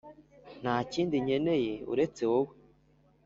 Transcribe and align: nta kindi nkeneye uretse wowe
nta 0.61 0.75
kindi 0.91 1.15
nkeneye 1.23 1.73
uretse 1.91 2.21
wowe 2.29 2.53